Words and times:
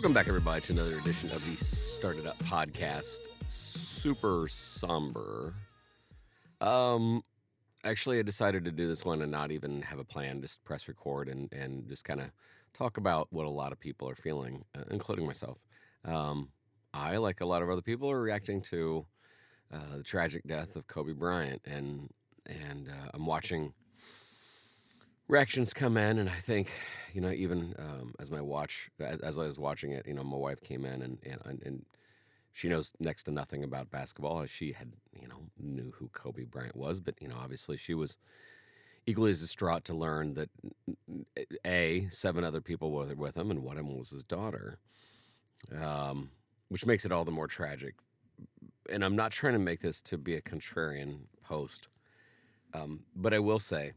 Welcome 0.00 0.14
back, 0.14 0.28
everybody, 0.28 0.62
to 0.62 0.72
another 0.72 0.96
edition 0.96 1.30
of 1.30 1.44
the 1.44 1.62
Started 1.62 2.26
Up 2.26 2.38
podcast. 2.38 3.28
Super 3.46 4.48
somber. 4.48 5.52
Um, 6.62 7.22
actually, 7.84 8.18
I 8.18 8.22
decided 8.22 8.64
to 8.64 8.70
do 8.70 8.88
this 8.88 9.04
one 9.04 9.20
and 9.20 9.30
not 9.30 9.52
even 9.52 9.82
have 9.82 9.98
a 9.98 10.04
plan, 10.04 10.40
just 10.40 10.64
press 10.64 10.88
record 10.88 11.28
and, 11.28 11.52
and 11.52 11.86
just 11.86 12.06
kind 12.06 12.18
of 12.18 12.30
talk 12.72 12.96
about 12.96 13.28
what 13.30 13.44
a 13.44 13.50
lot 13.50 13.72
of 13.72 13.78
people 13.78 14.08
are 14.08 14.14
feeling, 14.14 14.64
uh, 14.74 14.84
including 14.90 15.26
myself. 15.26 15.58
Um, 16.06 16.48
I, 16.94 17.18
like 17.18 17.42
a 17.42 17.46
lot 17.46 17.60
of 17.60 17.68
other 17.68 17.82
people, 17.82 18.10
are 18.10 18.22
reacting 18.22 18.62
to 18.70 19.04
uh, 19.70 19.98
the 19.98 20.02
tragic 20.02 20.44
death 20.46 20.76
of 20.76 20.86
Kobe 20.86 21.12
Bryant, 21.12 21.60
and 21.66 22.08
and 22.46 22.88
uh, 22.88 23.10
I'm 23.12 23.26
watching 23.26 23.74
reactions 25.28 25.74
come 25.74 25.98
in, 25.98 26.18
and 26.18 26.30
I 26.30 26.36
think, 26.36 26.72
you 27.12 27.20
know, 27.20 27.30
even 27.30 27.74
um, 27.78 28.14
as 28.18 28.30
my 28.30 28.40
watch, 28.40 28.90
as, 29.00 29.18
as 29.20 29.38
I 29.38 29.46
was 29.46 29.58
watching 29.58 29.92
it, 29.92 30.06
you 30.06 30.14
know, 30.14 30.24
my 30.24 30.36
wife 30.36 30.60
came 30.60 30.84
in 30.84 31.02
and 31.02 31.18
and 31.24 31.62
and 31.64 31.86
she 32.52 32.68
knows 32.68 32.92
next 32.98 33.24
to 33.24 33.30
nothing 33.30 33.62
about 33.62 33.90
basketball. 33.90 34.44
She 34.46 34.72
had, 34.72 34.92
you 35.12 35.28
know, 35.28 35.50
knew 35.58 35.92
who 35.98 36.08
Kobe 36.08 36.44
Bryant 36.44 36.76
was, 36.76 37.00
but 37.00 37.14
you 37.20 37.28
know, 37.28 37.36
obviously 37.40 37.76
she 37.76 37.94
was 37.94 38.18
equally 39.06 39.30
as 39.30 39.40
distraught 39.40 39.84
to 39.84 39.94
learn 39.94 40.34
that 40.34 40.50
a 41.64 42.06
seven 42.10 42.44
other 42.44 42.60
people 42.60 42.90
were 42.90 43.14
with 43.14 43.36
him, 43.36 43.50
and 43.50 43.62
one 43.62 43.78
of 43.78 43.86
them 43.86 43.96
was 43.96 44.10
his 44.10 44.24
daughter, 44.24 44.78
um, 45.80 46.30
which 46.68 46.86
makes 46.86 47.04
it 47.04 47.12
all 47.12 47.24
the 47.24 47.30
more 47.30 47.46
tragic. 47.46 47.94
And 48.90 49.04
I'm 49.04 49.16
not 49.16 49.32
trying 49.32 49.52
to 49.52 49.58
make 49.58 49.80
this 49.80 50.02
to 50.02 50.18
be 50.18 50.34
a 50.34 50.40
contrarian 50.40 51.20
post, 51.44 51.88
um, 52.74 53.00
but 53.14 53.32
I 53.32 53.38
will 53.38 53.60
say 53.60 53.92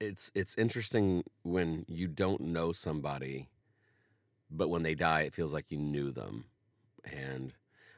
it's 0.00 0.30
it's 0.34 0.56
interesting 0.56 1.24
when 1.42 1.84
you 1.88 2.08
don't 2.08 2.40
know 2.40 2.72
somebody, 2.72 3.48
but 4.50 4.68
when 4.68 4.82
they 4.82 4.94
die, 4.94 5.22
it 5.22 5.34
feels 5.34 5.52
like 5.52 5.70
you 5.70 5.78
knew 5.78 6.10
them. 6.10 6.46
And 7.04 7.54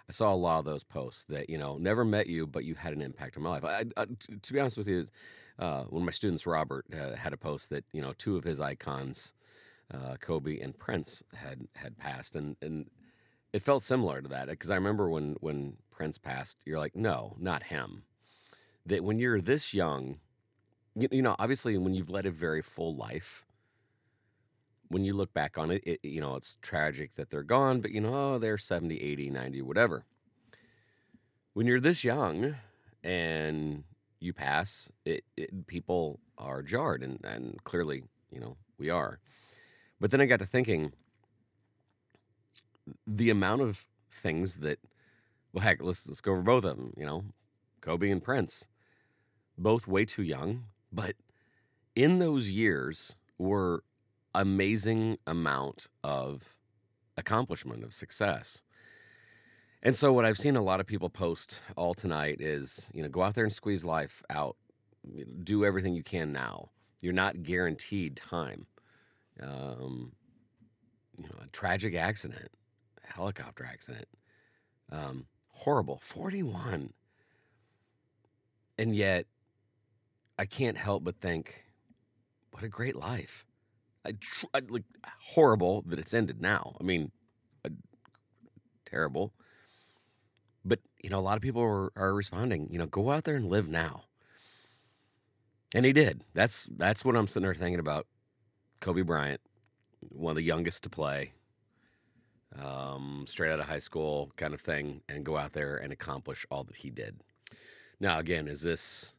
I 0.08 0.12
saw 0.12 0.32
a 0.32 0.36
lot 0.36 0.60
of 0.60 0.64
those 0.64 0.84
posts 0.84 1.24
that 1.24 1.50
you 1.50 1.58
know 1.58 1.78
never 1.78 2.04
met 2.04 2.26
you, 2.26 2.46
but 2.46 2.64
you 2.64 2.74
had 2.74 2.92
an 2.92 3.02
impact 3.02 3.36
on 3.36 3.42
my 3.42 3.50
life. 3.50 3.64
I, 3.64 3.84
I, 3.96 4.06
to 4.42 4.52
be 4.52 4.60
honest 4.60 4.78
with 4.78 4.88
you, 4.88 5.06
uh, 5.58 5.84
one 5.84 6.02
of 6.02 6.06
my 6.06 6.12
students, 6.12 6.46
Robert, 6.46 6.86
uh, 6.94 7.16
had 7.16 7.32
a 7.32 7.38
post 7.38 7.70
that 7.70 7.84
you 7.92 8.02
know 8.02 8.12
two 8.16 8.36
of 8.36 8.44
his 8.44 8.60
icons, 8.60 9.34
uh, 9.92 10.16
Kobe 10.20 10.60
and 10.60 10.78
Prince, 10.78 11.22
had 11.34 11.68
had 11.76 11.98
passed, 11.98 12.36
and 12.36 12.56
and 12.60 12.90
it 13.52 13.62
felt 13.62 13.82
similar 13.82 14.20
to 14.20 14.28
that 14.28 14.48
because 14.48 14.70
I 14.70 14.74
remember 14.74 15.08
when 15.08 15.36
when 15.40 15.78
Prince 15.90 16.18
passed, 16.18 16.58
you're 16.66 16.78
like, 16.78 16.94
no, 16.94 17.36
not 17.38 17.64
him. 17.64 18.04
That 18.84 19.02
when 19.02 19.18
you're 19.18 19.40
this 19.40 19.74
young 19.74 20.18
you, 20.96 21.08
you 21.12 21.22
know, 21.22 21.36
obviously, 21.38 21.76
when 21.78 21.94
you've 21.94 22.10
led 22.10 22.26
a 22.26 22.30
very 22.30 22.62
full 22.62 22.96
life, 22.96 23.44
when 24.88 25.04
you 25.04 25.14
look 25.14 25.32
back 25.34 25.58
on 25.58 25.70
it, 25.70 25.82
it, 25.84 26.00
you 26.02 26.20
know, 26.20 26.36
it's 26.36 26.56
tragic 26.62 27.14
that 27.14 27.30
they're 27.30 27.42
gone, 27.42 27.80
but 27.80 27.90
you 27.90 28.00
know, 28.00 28.14
oh, 28.14 28.38
they're 28.38 28.58
70, 28.58 29.00
80, 29.00 29.30
90, 29.30 29.62
whatever. 29.62 30.04
When 31.52 31.66
you're 31.66 31.80
this 31.80 32.04
young 32.04 32.56
and 33.02 33.84
you 34.20 34.32
pass, 34.32 34.90
it, 35.04 35.24
it 35.36 35.66
people 35.66 36.20
are 36.38 36.62
jarred, 36.62 37.02
and, 37.02 37.18
and 37.24 37.62
clearly, 37.64 38.04
you 38.30 38.40
know, 38.40 38.56
we 38.78 38.90
are. 38.90 39.20
But 40.00 40.10
then 40.10 40.20
I 40.20 40.26
got 40.26 40.38
to 40.40 40.46
thinking 40.46 40.92
the 43.06 43.30
amount 43.30 43.62
of 43.62 43.86
things 44.10 44.56
that, 44.56 44.78
well, 45.52 45.64
heck, 45.64 45.82
let's, 45.82 46.08
let's 46.08 46.20
go 46.20 46.32
over 46.32 46.42
both 46.42 46.64
of 46.64 46.76
them, 46.76 46.92
you 46.96 47.04
know, 47.04 47.24
Kobe 47.80 48.10
and 48.10 48.22
Prince, 48.22 48.68
both 49.58 49.88
way 49.88 50.04
too 50.04 50.22
young, 50.22 50.64
but 50.92 51.14
in 51.94 52.18
those 52.18 52.50
years 52.50 53.16
were 53.38 53.82
amazing 54.34 55.18
amount 55.26 55.88
of 56.04 56.56
accomplishment 57.16 57.82
of 57.82 57.92
success. 57.92 58.62
And 59.82 59.96
so 59.96 60.12
what 60.12 60.24
I've 60.24 60.38
seen 60.38 60.56
a 60.56 60.62
lot 60.62 60.80
of 60.80 60.86
people 60.86 61.08
post 61.08 61.60
all 61.76 61.94
tonight 61.94 62.40
is, 62.40 62.90
you 62.92 63.02
know, 63.02 63.08
go 63.08 63.22
out 63.22 63.34
there 63.34 63.44
and 63.44 63.52
squeeze 63.52 63.84
life 63.84 64.22
out. 64.28 64.56
Do 65.42 65.64
everything 65.64 65.94
you 65.94 66.02
can 66.02 66.32
now. 66.32 66.70
You're 67.00 67.12
not 67.12 67.42
guaranteed 67.42 68.16
time. 68.16 68.66
Um, 69.40 70.12
you 71.16 71.24
know, 71.24 71.36
a 71.42 71.46
tragic 71.48 71.94
accident, 71.94 72.50
a 73.08 73.12
helicopter 73.12 73.64
accident, 73.64 74.06
um, 74.90 75.26
horrible, 75.50 76.00
41. 76.02 76.92
And 78.78 78.94
yet 78.94 79.26
I 80.38 80.46
can't 80.46 80.76
help 80.76 81.04
but 81.04 81.20
think, 81.20 81.64
what 82.50 82.62
a 82.62 82.68
great 82.68 82.96
life. 82.96 83.44
I, 84.04 84.12
tr- 84.20 84.46
I, 84.54 84.60
like 84.68 84.84
horrible 85.34 85.82
that 85.86 85.98
it's 85.98 86.14
ended 86.14 86.40
now. 86.40 86.76
I 86.80 86.84
mean, 86.84 87.10
uh, 87.64 87.70
terrible. 88.84 89.32
But 90.64 90.80
you 91.02 91.10
know, 91.10 91.18
a 91.18 91.20
lot 91.20 91.36
of 91.36 91.42
people 91.42 91.62
are, 91.62 91.92
are 91.96 92.14
responding. 92.14 92.68
You 92.70 92.78
know, 92.78 92.86
go 92.86 93.10
out 93.10 93.24
there 93.24 93.36
and 93.36 93.46
live 93.46 93.68
now. 93.68 94.04
And 95.74 95.84
he 95.84 95.92
did. 95.92 96.22
That's 96.34 96.64
that's 96.64 97.04
what 97.04 97.16
I'm 97.16 97.26
sitting 97.26 97.44
there 97.44 97.54
thinking 97.54 97.80
about. 97.80 98.06
Kobe 98.80 99.02
Bryant, 99.02 99.40
one 100.00 100.30
of 100.30 100.36
the 100.36 100.42
youngest 100.42 100.82
to 100.84 100.90
play, 100.90 101.32
um, 102.62 103.24
straight 103.26 103.50
out 103.50 103.58
of 103.58 103.66
high 103.66 103.78
school 103.80 104.32
kind 104.36 104.54
of 104.54 104.60
thing, 104.60 105.02
and 105.08 105.24
go 105.24 105.36
out 105.36 105.52
there 105.52 105.76
and 105.76 105.92
accomplish 105.92 106.46
all 106.50 106.62
that 106.64 106.76
he 106.76 106.90
did. 106.90 107.20
Now, 107.98 108.18
again, 108.18 108.46
is 108.46 108.62
this 108.62 109.15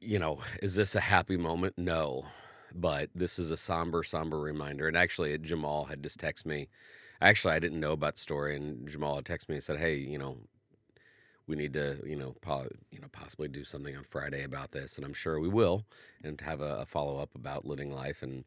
you 0.00 0.18
know, 0.18 0.40
is 0.62 0.74
this 0.74 0.94
a 0.94 1.00
happy 1.00 1.36
moment? 1.36 1.78
No, 1.78 2.26
but 2.74 3.10
this 3.14 3.38
is 3.38 3.50
a 3.50 3.56
somber, 3.56 4.02
somber 4.02 4.38
reminder. 4.38 4.88
And 4.88 4.96
actually, 4.96 5.36
Jamal 5.38 5.86
had 5.86 6.02
just 6.02 6.20
texted 6.20 6.46
me. 6.46 6.68
Actually, 7.20 7.54
I 7.54 7.58
didn't 7.58 7.80
know 7.80 7.92
about 7.92 8.14
the 8.14 8.20
story, 8.20 8.56
and 8.56 8.88
Jamal 8.88 9.16
had 9.16 9.24
texted 9.24 9.48
me 9.50 9.56
and 9.56 9.64
said, 9.64 9.78
"Hey, 9.78 9.96
you 9.96 10.18
know, 10.18 10.38
we 11.46 11.56
need 11.56 11.72
to, 11.74 11.98
you 12.06 12.16
know, 12.16 12.34
po- 12.40 12.68
you 12.90 13.00
know, 13.00 13.08
possibly 13.12 13.48
do 13.48 13.64
something 13.64 13.96
on 13.96 14.04
Friday 14.04 14.42
about 14.44 14.72
this." 14.72 14.96
And 14.96 15.04
I'm 15.04 15.14
sure 15.14 15.40
we 15.40 15.48
will, 15.48 15.84
and 16.22 16.40
have 16.40 16.60
a, 16.60 16.78
a 16.80 16.86
follow 16.86 17.18
up 17.18 17.34
about 17.34 17.66
living 17.66 17.92
life 17.92 18.22
and 18.22 18.44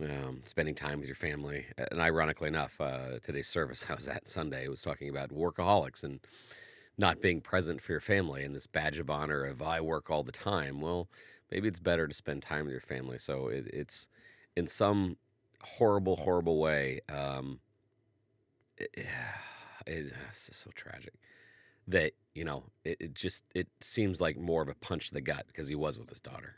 um, 0.00 0.42
spending 0.44 0.74
time 0.74 0.98
with 0.98 1.08
your 1.08 1.16
family. 1.16 1.66
And 1.90 2.00
ironically 2.00 2.48
enough, 2.48 2.80
uh, 2.80 3.18
today's 3.22 3.48
service 3.48 3.86
I 3.90 3.94
was 3.94 4.08
at 4.08 4.28
Sunday 4.28 4.68
was 4.68 4.82
talking 4.82 5.08
about 5.08 5.30
workaholics 5.30 6.04
and 6.04 6.20
not 6.98 7.22
being 7.22 7.40
present 7.40 7.80
for 7.80 7.92
your 7.92 8.00
family 8.00 8.42
and 8.44 8.54
this 8.54 8.66
badge 8.66 8.98
of 8.98 9.08
honor 9.08 9.44
of 9.44 9.62
I 9.62 9.80
work 9.80 10.10
all 10.10 10.24
the 10.24 10.32
time. 10.32 10.80
Well, 10.80 11.08
maybe 11.50 11.68
it's 11.68 11.78
better 11.78 12.08
to 12.08 12.14
spend 12.14 12.42
time 12.42 12.64
with 12.64 12.72
your 12.72 12.80
family. 12.80 13.18
So 13.18 13.46
it, 13.48 13.68
it's 13.72 14.08
in 14.56 14.66
some 14.66 15.16
horrible, 15.62 16.16
horrible 16.16 16.58
way. 16.58 17.00
Um, 17.08 17.60
it, 18.76 18.90
it's 19.86 20.56
so 20.56 20.70
tragic 20.74 21.14
that 21.86 22.12
you 22.34 22.44
know 22.44 22.64
it, 22.84 22.98
it 23.00 23.14
just 23.14 23.44
it 23.54 23.68
seems 23.80 24.20
like 24.20 24.36
more 24.36 24.62
of 24.62 24.68
a 24.68 24.74
punch 24.74 25.08
to 25.08 25.14
the 25.14 25.20
gut 25.20 25.46
because 25.46 25.68
he 25.68 25.74
was 25.74 25.98
with 25.98 26.10
his 26.10 26.20
daughter. 26.20 26.56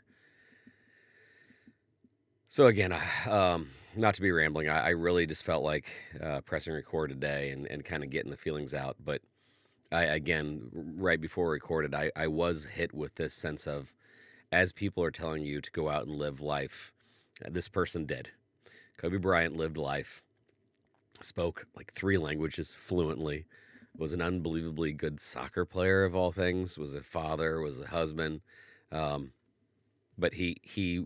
So 2.47 2.65
again, 2.67 2.93
um, 3.29 3.69
not 3.95 4.13
to 4.15 4.21
be 4.21 4.29
rambling, 4.29 4.67
I, 4.67 4.87
I 4.87 4.89
really 4.89 5.25
just 5.25 5.43
felt 5.43 5.63
like 5.63 5.85
uh, 6.21 6.41
pressing 6.41 6.73
record 6.73 7.09
today 7.09 7.51
and, 7.51 7.65
and 7.65 7.85
kind 7.85 8.03
of 8.03 8.09
getting 8.09 8.29
the 8.29 8.35
feelings 8.35 8.73
out, 8.73 8.97
but 9.01 9.21
I 9.91 10.03
again, 10.03 10.69
right 10.73 11.19
before 11.19 11.49
recorded, 11.49 11.93
I, 11.93 12.11
I 12.15 12.27
was 12.27 12.65
hit 12.65 12.93
with 12.93 13.15
this 13.15 13.33
sense 13.33 13.67
of 13.67 13.93
as 14.51 14.71
people 14.71 15.03
are 15.03 15.11
telling 15.11 15.43
you 15.43 15.61
to 15.61 15.71
go 15.71 15.89
out 15.89 16.05
and 16.05 16.15
live 16.15 16.41
life, 16.41 16.93
uh, 17.45 17.49
this 17.51 17.67
person 17.67 18.05
did. 18.05 18.29
Kobe 18.97 19.17
Bryant 19.17 19.55
lived 19.55 19.77
life, 19.77 20.21
spoke 21.21 21.67
like 21.75 21.91
three 21.91 22.17
languages 22.17 22.75
fluently, 22.75 23.45
was 23.97 24.13
an 24.13 24.21
unbelievably 24.21 24.93
good 24.93 25.19
soccer 25.19 25.65
player 25.65 26.03
of 26.03 26.15
all 26.15 26.31
things, 26.31 26.77
was 26.77 26.95
a 26.95 27.01
father, 27.01 27.59
was 27.59 27.79
a 27.79 27.87
husband. 27.87 28.41
Um, 28.91 29.31
but 30.17 30.35
he 30.35 30.57
he 30.61 31.05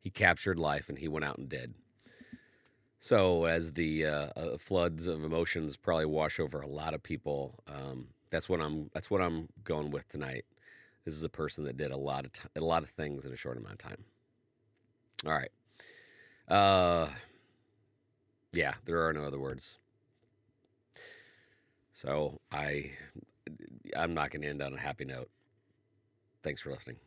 he 0.00 0.10
captured 0.10 0.58
life 0.58 0.88
and 0.88 0.98
he 0.98 1.08
went 1.08 1.24
out 1.24 1.38
and 1.38 1.48
did. 1.48 1.74
So 3.02 3.46
as 3.46 3.72
the 3.72 4.06
uh, 4.06 4.26
uh, 4.36 4.58
floods 4.58 5.08
of 5.08 5.24
emotions 5.24 5.74
probably 5.74 6.06
wash 6.06 6.38
over 6.38 6.60
a 6.60 6.68
lot 6.68 6.94
of 6.94 7.02
people, 7.02 7.58
um, 7.66 8.06
that's 8.30 8.48
what 8.48 8.60
I'm. 8.60 8.90
That's 8.94 9.10
what 9.10 9.20
I'm 9.20 9.48
going 9.64 9.90
with 9.90 10.08
tonight. 10.08 10.44
This 11.04 11.14
is 11.14 11.24
a 11.24 11.28
person 11.28 11.64
that 11.64 11.76
did 11.76 11.90
a 11.90 11.96
lot 11.96 12.26
of 12.26 12.32
t- 12.32 12.48
a 12.54 12.60
lot 12.60 12.84
of 12.84 12.90
things 12.90 13.26
in 13.26 13.32
a 13.32 13.36
short 13.36 13.56
amount 13.58 13.72
of 13.72 13.78
time. 13.78 14.04
All 15.26 15.32
right. 15.32 15.50
Uh, 16.46 17.08
yeah, 18.52 18.74
there 18.84 19.04
are 19.04 19.12
no 19.12 19.24
other 19.24 19.40
words. 19.40 19.80
So 21.92 22.40
I, 22.52 22.92
I'm 23.96 24.14
not 24.14 24.30
going 24.30 24.42
to 24.42 24.48
end 24.48 24.62
on 24.62 24.74
a 24.74 24.78
happy 24.78 25.06
note. 25.06 25.28
Thanks 26.44 26.60
for 26.60 26.70
listening. 26.70 26.98